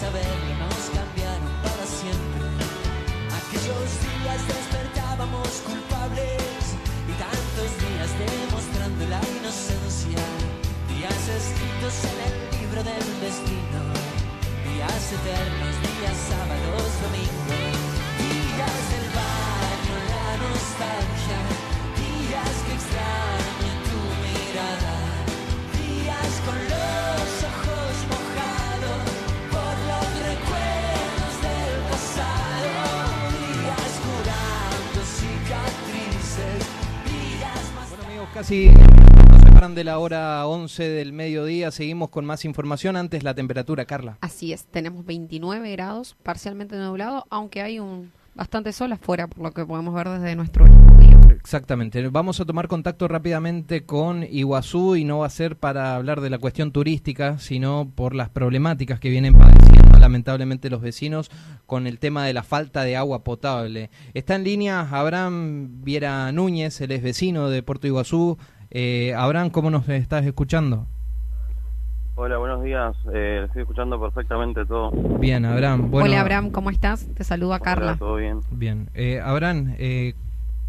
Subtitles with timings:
[0.00, 2.44] saber que nos cambiaron para siempre.
[3.40, 6.60] Aquellos días despertábamos culpables
[7.08, 10.20] y tantos días demostrando la inocencia.
[10.92, 13.80] Días escritos en el libro del destino.
[14.68, 17.80] Días eternos, días sábados, domingos.
[18.20, 18.95] Días de
[38.46, 38.68] casi
[39.28, 41.72] nos separan de la hora 11 del mediodía.
[41.72, 42.94] Seguimos con más información.
[42.94, 44.18] Antes la temperatura, Carla.
[44.20, 49.50] Así es, tenemos 29 grados, parcialmente nublado, aunque hay un bastante sol afuera, por lo
[49.50, 51.18] que podemos ver desde nuestro estudio.
[51.30, 52.06] Exactamente.
[52.06, 56.30] Vamos a tomar contacto rápidamente con Iguazú y no va a ser para hablar de
[56.30, 61.30] la cuestión turística, sino por las problemáticas que vienen padeciendo lamentablemente los vecinos
[61.66, 63.90] con el tema de la falta de agua potable.
[64.14, 68.38] Está en línea Abraham Viera Núñez, él es vecino de Puerto Iguazú.
[68.70, 70.86] Eh, Abraham, ¿cómo nos estás escuchando?
[72.14, 72.96] Hola, buenos días.
[73.12, 74.92] Eh, estoy escuchando perfectamente todo.
[75.18, 75.90] Bien, Abraham.
[75.90, 77.06] Bueno, Hola Abraham, ¿cómo estás?
[77.14, 77.92] Te saluda Carla.
[77.92, 78.40] Hola, todo bien.
[78.52, 78.88] Bien.
[78.94, 80.14] Eh, Abraham, eh,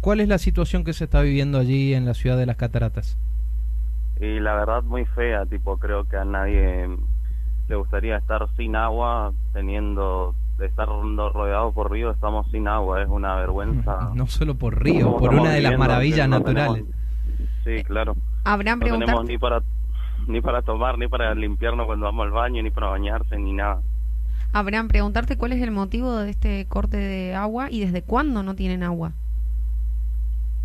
[0.00, 3.18] ¿cuál es la situación que se está viviendo allí en la ciudad de las Cataratas?
[4.18, 6.88] Y la verdad muy fea, tipo, creo que a nadie
[7.68, 13.08] le gustaría estar sin agua, teniendo, de estar rodeado por río, estamos sin agua, es
[13.08, 14.10] una vergüenza.
[14.14, 16.84] No solo por río, por una de las maravillas no naturales.
[16.84, 17.06] tenemos-
[17.64, 18.14] Sí, claro.
[18.44, 19.60] Abraham, No tenemos ni para
[20.28, 23.80] ni para tomar, ni para limpiarnos cuando vamos al baño, ni para bañarse, ni nada.
[24.52, 28.54] Abraham, preguntarte cuál es el motivo de este corte de agua y desde cuándo no
[28.54, 29.12] tienen agua.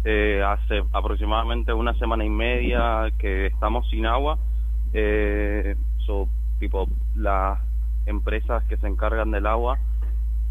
[0.03, 4.37] Eh, hace aproximadamente una semana y media que estamos sin agua.
[4.93, 5.75] Eh,
[6.05, 6.27] so,
[6.61, 7.59] tipo las
[8.05, 9.79] empresas que se encargan del agua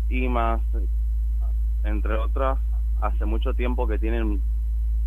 [0.08, 0.60] y más,
[1.84, 2.58] entre otras,
[3.00, 4.42] hace mucho tiempo que tienen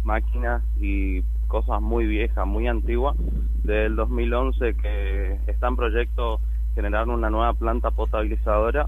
[0.03, 3.15] máquinas y cosas muy viejas, muy antiguas,
[3.63, 6.39] del 2011 que está en proyecto
[6.73, 8.85] generar una nueva planta potabilizadora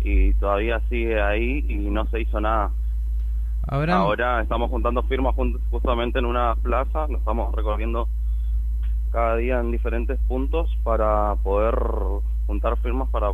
[0.00, 2.70] y todavía sigue ahí y no se hizo nada.
[3.66, 5.34] Abraham, Ahora estamos juntando firmas
[5.70, 8.08] justamente en una plaza, lo estamos recorriendo
[9.16, 11.74] cada día en diferentes puntos para poder
[12.46, 13.32] juntar firmas para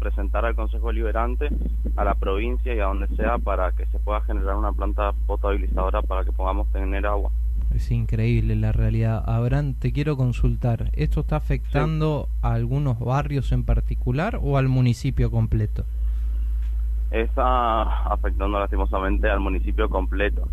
[0.00, 1.48] presentar al Consejo Deliberante,
[1.94, 6.02] a la provincia y a donde sea para que se pueda generar una planta potabilizadora
[6.02, 7.30] para que podamos tener agua.
[7.72, 9.22] es increíble la realidad.
[9.24, 10.90] Abraham, te quiero consultar.
[10.94, 15.84] ¿Esto está afectando a algunos barrios en particular o al municipio completo?
[17.12, 20.48] Está afectando lastimosamente al municipio completo.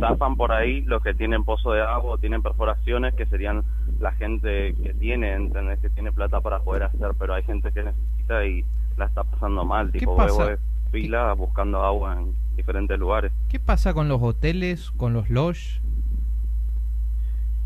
[0.00, 3.62] Zafan por ahí los que tienen pozo de agua o tienen perforaciones, que serían
[4.02, 5.78] la gente que tiene, ¿entendés?
[5.78, 8.64] Que tiene plata para poder hacer, pero hay gente que necesita y
[8.96, 9.92] la está pasando mal.
[9.92, 10.58] ¿Qué Tipo, veo de
[10.90, 13.32] fila buscando agua en diferentes lugares.
[13.48, 15.80] ¿Qué pasa con los hoteles, con los lodge?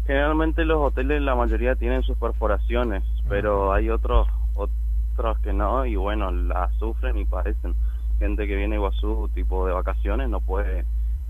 [0.07, 5.97] Generalmente los hoteles, la mayoría tienen sus perforaciones, pero hay otros otros que no y
[5.97, 7.75] bueno, la sufren y padecen.
[8.19, 10.85] Gente que viene a Iguazú tipo de vacaciones no puede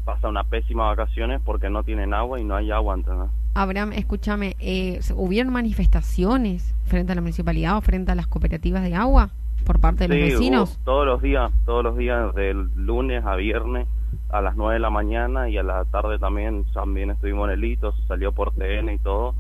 [0.05, 3.31] pasa una pésima vacaciones porque no tienen agua y no hay agua, ¿entendés?
[3.57, 8.95] Abraham, escúchame, eh, ¿hubieron manifestaciones frente a la municipalidad o frente a las cooperativas de
[8.95, 9.31] agua
[9.65, 10.79] por parte de los vecinos?
[10.85, 13.89] todos los días, todos los días del lunes a viernes
[14.29, 17.65] a las 9 de la mañana y a la tarde también también estuvimos en el
[17.65, 19.35] hito, salió por TN y todo.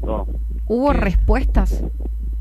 [0.00, 0.28] todo.
[0.66, 1.84] ¿Hubo respuestas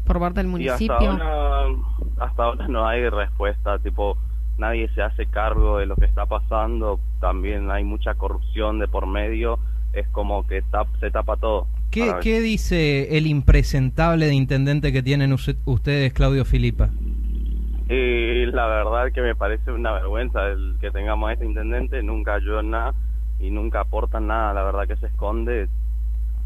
[0.06, 1.12] por parte del hasta municipio?
[1.12, 1.76] ahora,
[2.20, 4.16] hasta ahora no hay respuesta, tipo,
[4.60, 9.08] nadie se hace cargo de lo que está pasando, también hay mucha corrupción de por
[9.08, 9.58] medio,
[9.94, 11.68] es como que tap- se tapa todo.
[11.92, 16.90] ¿Qué, qué dice el impresentable de intendente que tienen ustedes, Claudio Filipa?
[17.90, 22.36] Y la verdad que me parece una vergüenza el que tengamos a este intendente, nunca
[22.36, 22.94] ayuda en nada
[23.40, 25.68] y nunca aporta nada, la verdad que se esconde,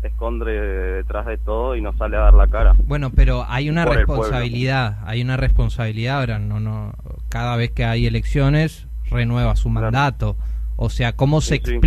[0.02, 2.76] se esconde detrás de todo y no sale a dar la cara.
[2.88, 6.94] Bueno, pero hay una Por responsabilidad, hay una responsabilidad, ahora no, no,
[7.28, 10.38] cada vez que hay elecciones renueva su mandato.
[10.78, 11.80] O sea, ¿cómo se Sí, sí.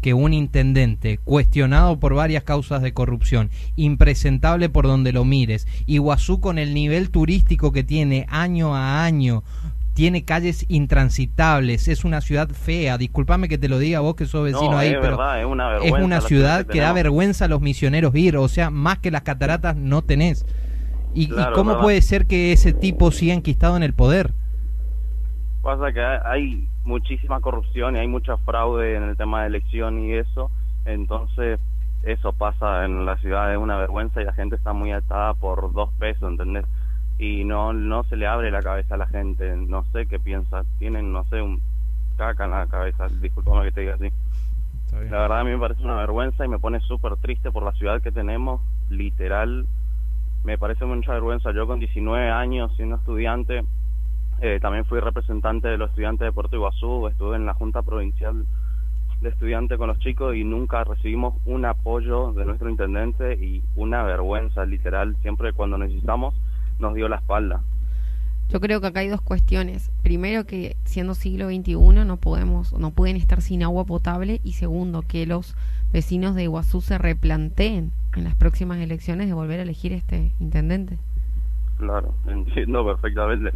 [0.00, 6.40] Que un intendente cuestionado por varias causas de corrupción, impresentable por donde lo mires, Iguazú
[6.40, 9.42] con el nivel turístico que tiene año a año,
[9.94, 14.44] tiene calles intransitables, es una ciudad fea, discúlpame que te lo diga vos que sos
[14.44, 17.48] vecino no, ahí, es pero verdad, es una es una ciudad que da vergüenza a
[17.48, 20.46] los misioneros ir, o sea, más que las cataratas no tenés.
[21.12, 21.82] ¿Y, cómo verdad.
[21.82, 24.32] puede ser que ese tipo siga enquistado en el poder?
[25.60, 30.12] Pasa que hay muchísima corrupción y hay mucho fraude en el tema de elección y
[30.14, 30.50] eso,
[30.84, 31.60] entonces
[32.02, 35.72] eso pasa en la ciudad, es una vergüenza y la gente está muy atada por
[35.72, 36.66] dos pesos, ¿entendés?
[37.18, 40.64] Y no no se le abre la cabeza a la gente, no sé qué piensa,
[40.78, 41.60] tienen, no sé, un
[42.16, 44.10] caca en la cabeza, disculpame que te diga así.
[44.92, 47.72] La verdad a mí me parece una vergüenza y me pone súper triste por la
[47.72, 49.66] ciudad que tenemos, literal,
[50.44, 51.52] me parece mucha vergüenza.
[51.52, 53.62] Yo con 19 años siendo estudiante,
[54.40, 58.46] eh, también fui representante de los estudiantes de Puerto Iguazú, estuve en la Junta Provincial
[59.20, 64.02] de Estudiantes con los chicos y nunca recibimos un apoyo de nuestro intendente y una
[64.02, 66.34] vergüenza, literal, siempre cuando necesitamos
[66.78, 67.60] nos dio la espalda.
[68.48, 69.92] Yo creo que acá hay dos cuestiones.
[70.02, 75.02] Primero que siendo siglo XXI no podemos, no pueden estar sin agua potable y segundo
[75.02, 75.54] que los
[75.92, 80.98] vecinos de Iguazú se replanteen en las próximas elecciones de volver a elegir este intendente.
[81.78, 83.52] Claro, entiendo perfectamente.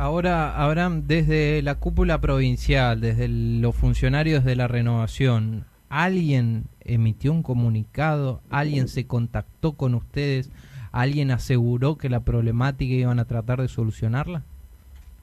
[0.00, 7.42] Ahora, Abraham, desde la cúpula provincial, desde los funcionarios de la renovación, ¿alguien emitió un
[7.42, 8.40] comunicado?
[8.48, 10.50] ¿Alguien se contactó con ustedes?
[10.90, 14.40] ¿Alguien aseguró que la problemática iban a tratar de solucionarla?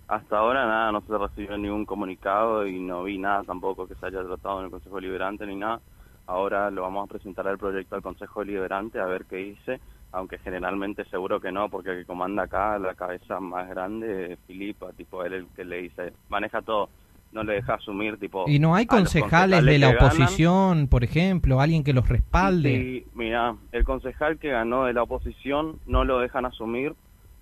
[0.10, 4.06] Hasta ahora nada, no se recibió ningún comunicado y no vi nada tampoco que se
[4.06, 5.82] haya tratado en el Consejo Deliberante ni nada.
[6.28, 9.82] Ahora lo vamos a presentar el proyecto al Consejo Deliberante a ver qué dice,
[10.18, 14.40] aunque generalmente seguro que no, porque el que comanda acá, la cabeza más grande, es
[14.48, 16.90] Filipa, tipo él el que le dice, maneja todo,
[17.34, 18.46] no le deja asumir, tipo...
[18.48, 20.06] ¿Y no hay concejales de la ganan.
[20.06, 22.82] oposición, por ejemplo, alguien que los respalde?
[22.82, 26.96] Sí, mira, el concejal que ganó de la oposición no lo dejan asumir,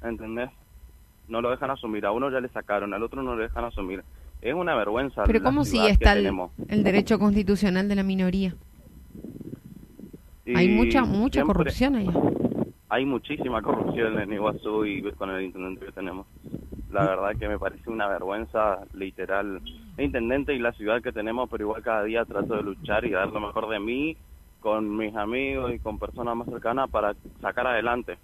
[0.04, 0.50] ¿entendés?
[1.30, 4.04] No lo dejan asumir, a uno ya le sacaron, al otro no lo dejan asumir.
[4.42, 5.24] Es una vergüenza.
[5.24, 8.54] Pero ¿cómo si está el, derecho constitucional de la minoría?
[10.46, 12.12] Y hay mucha mucha siempre- corrupción allá.
[12.90, 16.28] Hay muchísima corrupción en Iguazú y con el intendente que tenemos.
[16.92, 19.60] La verdad que me parece una vergüenza literal.
[19.98, 23.10] El intendente y la ciudad que tenemos, pero igual cada día trato de luchar y
[23.12, 24.16] dar lo mejor de mí
[24.60, 28.18] con mis amigos y con personas más cercanas para sacar adelante.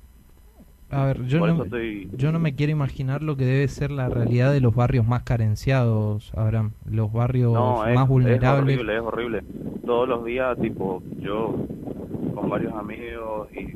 [0.90, 3.92] A ver, yo Por no, estoy- yo no me quiero imaginar lo que debe ser
[3.92, 6.72] la realidad de los barrios más carenciados, Abraham.
[6.86, 8.76] Los barrios No, es, más vulnerables.
[8.76, 9.44] es horrible, es horrible.
[9.86, 11.56] Todos los días, tipo, yo
[12.36, 13.68] con varios amigos y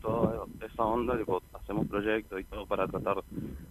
[0.00, 3.22] toda esa onda, tipo, hacemos proyectos y todo para tratar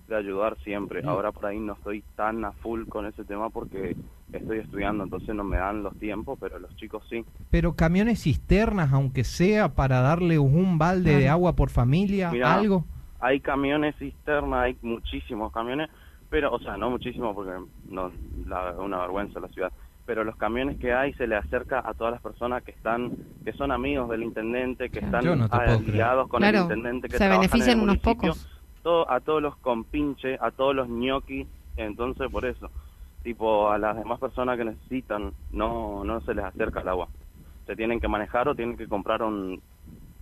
[0.07, 1.01] de ayudar siempre.
[1.05, 3.95] Ahora por ahí no estoy tan a full con ese tema porque
[4.31, 7.23] estoy estudiando, entonces no me dan los tiempos, pero los chicos sí.
[7.49, 12.85] Pero camiones cisternas, aunque sea para darle un balde de agua por familia, Mirá, algo.
[13.19, 15.89] Hay camiones cisterna, hay muchísimos camiones,
[16.29, 17.51] pero, o sea, no muchísimos porque
[17.89, 18.11] no,
[18.47, 19.71] la, una vergüenza la ciudad.
[20.09, 23.15] Pero los camiones que hay se le acerca a todas las personas que están,
[23.45, 25.45] que son amigos del intendente, que están no
[25.91, 28.47] aliados con el intendente, que se trabajan en el unos pocos.
[28.81, 31.45] todo- a todos los compinche, a todos los ñoquis,
[31.77, 32.71] entonces por eso,
[33.21, 37.07] tipo a las demás personas que necesitan, no, no se les acerca el agua.
[37.67, 39.61] Se tienen que manejar o tienen que comprar un,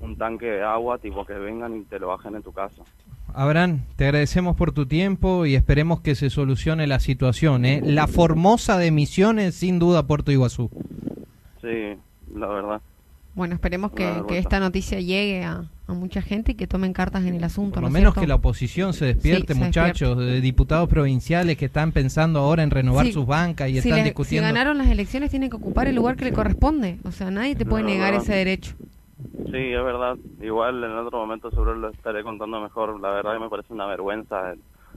[0.01, 2.84] un tanque de agua, tipo que vengan y te lo bajen en tu casa.
[3.38, 7.65] Abraham, te agradecemos por tu tiempo y esperemos que se solucione la situación.
[7.65, 7.82] ¿eh?
[7.84, 10.70] La Formosa de Misiones, sin duda, Puerto Iguazú.
[11.62, 11.98] Sí,
[12.36, 12.82] la verdad.
[13.36, 17.24] Bueno, esperemos que, que esta noticia llegue a, a mucha gente y que tomen cartas
[17.25, 17.75] en el asunto.
[17.75, 18.22] Por ¿no lo es menos cierto?
[18.22, 22.63] que la oposición se despierte, Sí, se muchachos, de diputados provinciales que están pensando ahora
[22.63, 24.48] en renovar Sí, sus bancas y si, están les- si discutiendo.
[24.48, 26.98] ganaron las elecciones tienen que ocupar el lugar que le corresponde.
[27.03, 28.22] O sea, nadie te puede No, negar no.
[28.22, 28.74] ese derecho.
[29.51, 30.18] Sí, es verdad.
[30.42, 33.00] Igual en otro momento seguro lo estaré contando mejor.
[33.00, 34.54] La verdad que me parece una vergüenza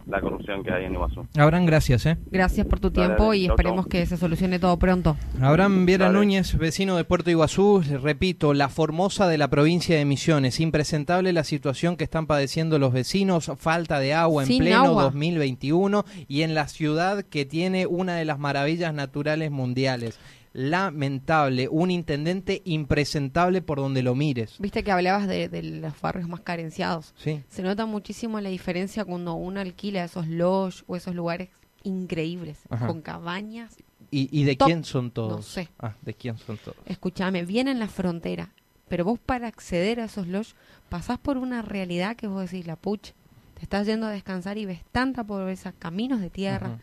[0.07, 1.27] la corrupción que hay en Iguazú.
[1.37, 2.07] Abraham, gracias.
[2.07, 2.17] ¿eh?
[2.31, 3.37] Gracias por tu Dale, tiempo dale.
[3.39, 5.17] y esperemos que se solucione todo pronto.
[5.41, 6.19] Abraham Viera Dale.
[6.19, 10.61] Núñez, vecino de Puerto Iguazú, repito, la Formosa de la provincia de Misiones.
[10.61, 15.03] Impresentable la situación que están padeciendo los vecinos, falta de agua en Sin pleno agua.
[15.05, 20.19] 2021 y en la ciudad que tiene una de las maravillas naturales mundiales.
[20.53, 24.57] Lamentable, un intendente impresentable por donde lo mires.
[24.59, 27.15] Viste que hablabas de, de los barrios más carenciados.
[27.17, 27.43] Sí.
[27.49, 31.49] Se nota muchísimo la diferencia cuando uno alquila esos lodge o esos lugares
[31.85, 32.87] increíbles, Ajá.
[32.89, 33.77] con cabañas.
[34.11, 34.67] ¿Y, y de Top.
[34.67, 35.31] quién son todos?
[35.37, 35.69] No sé.
[35.79, 36.77] Ah, ¿de quién son todos?
[36.87, 38.53] Escúchame, bien en la frontera,
[38.89, 40.55] pero vos para acceder a esos lodge
[40.89, 43.13] pasás por una realidad que vos decís, la pucha,
[43.55, 46.81] te estás yendo a descansar y ves tanta pobreza, caminos de tierra, Ajá.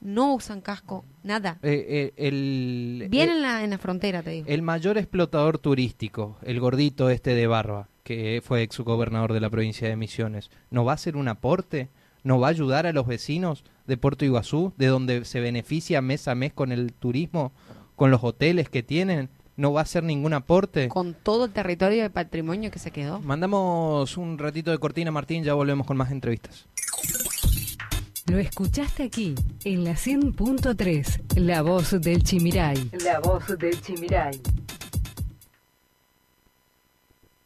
[0.00, 1.58] No usan casco, nada.
[1.62, 4.46] Eh, eh, el, Bien eh, en la, en la frontera, te digo.
[4.48, 9.50] El mayor explotador turístico, el gordito este de Barba, que fue ex gobernador de la
[9.50, 11.90] provincia de Misiones, ¿no va a hacer un aporte?
[12.22, 16.28] ¿No va a ayudar a los vecinos de Puerto Iguazú, de donde se beneficia mes
[16.28, 17.52] a mes con el turismo,
[17.96, 19.30] con los hoteles que tienen?
[19.56, 20.88] ¿No va a hacer ningún aporte?
[20.88, 23.20] Con todo el territorio de patrimonio que se quedó.
[23.20, 26.66] Mandamos un ratito de cortina, Martín, ya volvemos con más entrevistas.
[28.30, 29.34] Lo escuchaste aquí,
[29.64, 32.90] en la 100.3, La Voz del Chimiray.
[33.02, 34.40] La Voz del Chimiray.